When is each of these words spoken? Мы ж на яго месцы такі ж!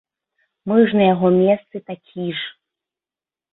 Мы 0.71 0.77
ж 0.93 0.97
на 1.01 1.09
яго 1.13 1.27
месцы 1.43 1.77
такі 1.93 2.27
ж! 2.41 2.51